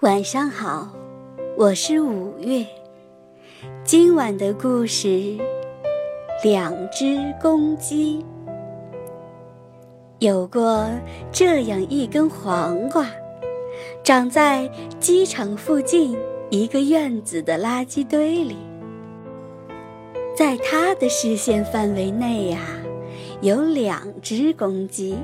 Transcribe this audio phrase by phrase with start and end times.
[0.00, 0.92] 晚上好，
[1.56, 2.66] 我是五月。
[3.82, 5.38] 今晚的故事：
[6.44, 8.22] 两只公鸡。
[10.18, 10.86] 有过
[11.32, 13.06] 这样一根黄瓜，
[14.04, 14.70] 长在
[15.00, 16.14] 机场附近
[16.50, 18.58] 一个院子的垃圾堆里。
[20.36, 22.60] 在它的视线范围内呀，
[23.40, 25.16] 有两只公鸡。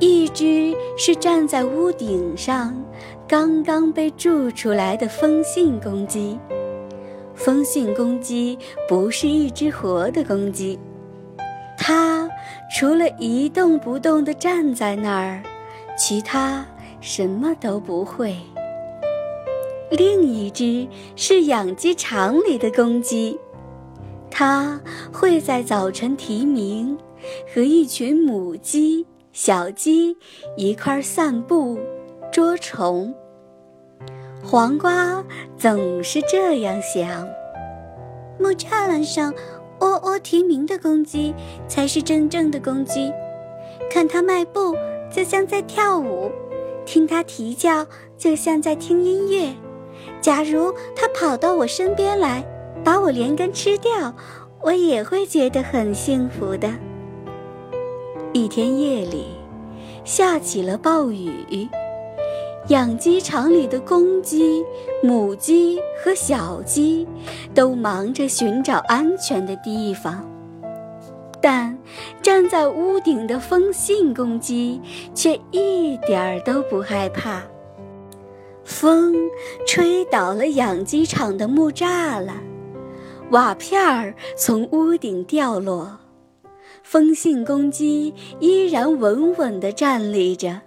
[0.00, 2.74] 一只是站在屋顶上，
[3.28, 6.38] 刚刚被筑出来的风信公鸡。
[7.34, 10.78] 风信公鸡不是一只活的公鸡，
[11.78, 12.28] 它
[12.76, 15.42] 除了一动不动地站在那儿，
[15.96, 16.64] 其他
[17.00, 18.36] 什么都不会。
[19.90, 23.38] 另一只是养鸡场里的公鸡，
[24.30, 24.80] 它
[25.12, 26.96] 会在早晨啼鸣，
[27.52, 29.06] 和一群母鸡。
[29.34, 30.16] 小鸡
[30.56, 31.76] 一块散步、
[32.30, 33.12] 捉虫。
[34.44, 35.24] 黄瓜
[35.58, 37.26] 总是这样想：
[38.38, 39.34] 木栅栏上
[39.80, 41.34] 喔喔啼鸣的公鸡
[41.66, 43.12] 才是真正的公鸡。
[43.90, 44.76] 看它迈步，
[45.10, 46.30] 就像在跳舞；
[46.86, 47.84] 听它啼叫，
[48.16, 49.52] 就像在听音乐。
[50.20, 52.44] 假如它跑到我身边来，
[52.84, 54.14] 把我连根吃掉，
[54.62, 56.72] 我也会觉得很幸福的。
[58.34, 59.26] 一天夜里，
[60.04, 61.68] 下起了暴雨。
[62.66, 64.64] 养鸡场里的公鸡、
[65.04, 67.06] 母鸡和小鸡
[67.54, 70.28] 都忙着寻找安全的地方，
[71.40, 71.78] 但
[72.20, 74.80] 站在屋顶的风信公鸡
[75.14, 77.40] 却一点儿都不害怕。
[78.64, 79.14] 风
[79.64, 82.42] 吹倒了养鸡场的木栅栏，
[83.30, 86.00] 瓦片儿从屋顶掉落。
[86.84, 90.60] 风信公鸡依然稳稳地站立着，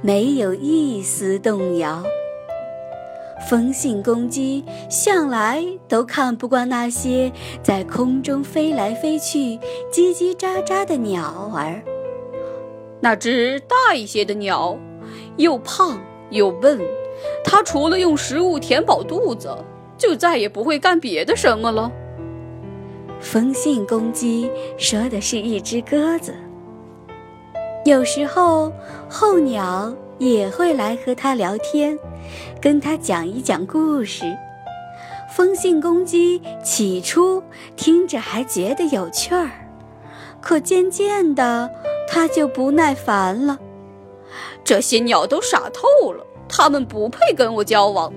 [0.00, 2.04] 没有一丝动摇。
[3.50, 7.32] 风信公鸡向来都看不惯那些
[7.64, 9.58] 在空中飞来飞去、
[9.92, 11.82] 叽叽喳喳的鸟儿。
[13.00, 14.78] 那只大一些的鸟，
[15.36, 16.80] 又胖又笨，
[17.44, 19.50] 它除了用食物填饱肚子，
[19.98, 21.90] 就再也不会干别的什么了。
[23.20, 26.34] 风信公鸡说的是一只鸽子。
[27.84, 28.72] 有时候
[29.08, 31.98] 候鸟也会来和它聊天，
[32.60, 34.24] 跟它讲一讲故事。
[35.34, 37.42] 风信公鸡起初
[37.76, 39.50] 听着还觉得有趣儿，
[40.40, 41.70] 可渐渐的，
[42.08, 43.58] 它就不耐烦了。
[44.64, 48.12] 这些鸟都傻透了，它们不配跟我交往。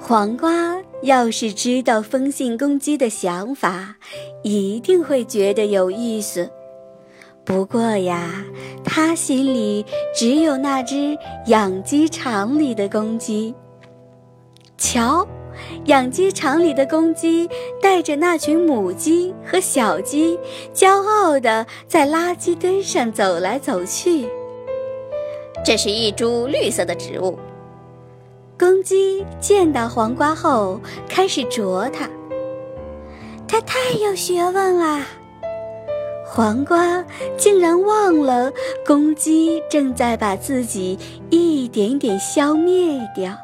[0.00, 0.76] 黄瓜。
[1.04, 3.96] 要是知道风信公鸡的想法，
[4.42, 6.50] 一定会觉得有意思。
[7.44, 8.42] 不过呀，
[8.82, 9.84] 他心里
[10.16, 11.14] 只有那只
[11.48, 13.54] 养鸡场里的公鸡。
[14.78, 15.28] 瞧，
[15.84, 17.50] 养鸡场里的公鸡
[17.82, 20.38] 带着那群母鸡和小鸡，
[20.72, 24.26] 骄傲地在垃圾堆上走来走去。
[25.62, 27.38] 这是一株绿色的植物。
[28.56, 32.08] 公鸡见到黄瓜后，开始啄它。
[33.48, 35.04] 它太有学问啦！
[36.24, 37.04] 黄瓜
[37.36, 38.52] 竟然忘了
[38.86, 40.98] 公鸡正在把自己
[41.30, 43.36] 一点点消灭掉。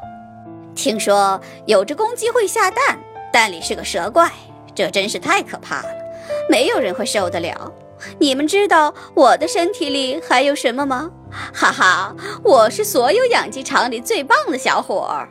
[0.75, 2.97] 听说有只公鸡会下蛋，
[3.33, 4.31] 蛋里是个蛇怪，
[4.73, 5.89] 这真是太可怕了，
[6.49, 7.71] 没有人会受得了。
[8.19, 11.11] 你们知道我的身体里还有什么吗？
[11.53, 15.29] 哈哈，我是所有养鸡场里最棒的小伙儿。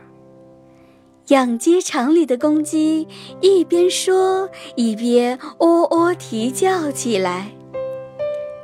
[1.27, 3.07] 养鸡场里的公鸡
[3.39, 7.51] 一边说，一边喔喔啼叫起来。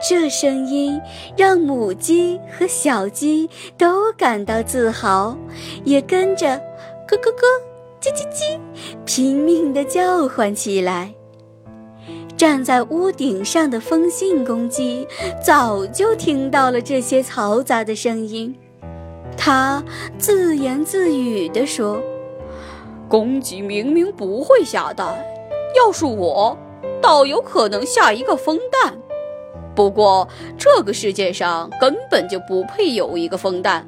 [0.08, 1.00] 这声音
[1.36, 5.38] 让母鸡和小鸡都感到自豪，
[5.84, 6.58] 也跟着
[7.08, 7.48] 咯咯咯、
[8.02, 8.60] 叽叽叽，
[9.06, 11.14] 拼命地叫唤起来。
[12.38, 15.08] 站在屋顶上的风信公鸡
[15.44, 18.56] 早就听到了这些嘈杂的声音，
[19.36, 19.84] 它
[20.20, 22.00] 自言自语地说
[23.10, 25.18] ：“公鸡明明不会下蛋，
[25.76, 26.56] 要是我，
[27.02, 28.96] 倒有可能下一个风蛋。
[29.74, 30.28] 不过
[30.60, 33.88] 这个世界上根本就不配有一个风蛋，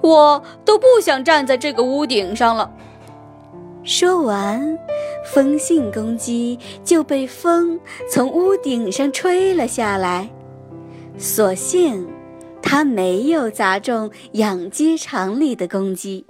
[0.00, 2.70] 我都不想站在这个屋顶上了。”
[3.82, 4.78] 说完。
[5.24, 7.78] 风信公鸡就被风
[8.10, 10.28] 从屋顶上吹了下来，
[11.18, 12.08] 所幸
[12.62, 16.26] 它没有砸中养鸡场里的公鸡。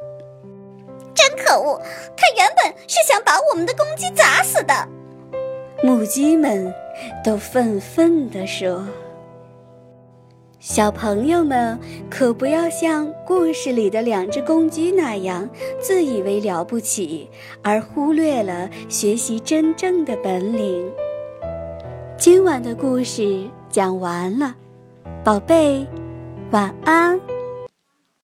[1.15, 1.81] 真可恶！
[2.17, 4.89] 它原本是想把我们的公鸡砸死的。
[5.83, 6.73] 母鸡们
[7.25, 8.85] 都愤愤地说。
[10.61, 11.79] 小朋友们
[12.11, 15.49] 可不要像故事里的两只公鸡那样
[15.81, 17.31] 自以为了不起，
[17.63, 20.87] 而忽略了学习真正的本领。
[22.19, 24.55] 今晚的故事讲完了，
[25.25, 25.87] 宝贝，
[26.51, 27.19] 晚安。